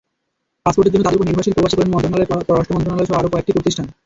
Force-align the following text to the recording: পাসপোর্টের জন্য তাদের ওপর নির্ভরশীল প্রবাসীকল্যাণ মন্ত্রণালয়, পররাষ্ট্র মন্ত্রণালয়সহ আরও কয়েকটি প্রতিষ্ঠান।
পাসপোর্টের 0.63 0.93
জন্য 0.93 1.03
তাদের 1.05 1.17
ওপর 1.17 1.27
নির্ভরশীল 1.27 1.55
প্রবাসীকল্যাণ 1.55 1.91
মন্ত্রণালয়, 1.93 2.29
পররাষ্ট্র 2.49 2.75
মন্ত্রণালয়সহ 2.75 3.15
আরও 3.19 3.31
কয়েকটি 3.33 3.51
প্রতিষ্ঠান। 3.55 3.85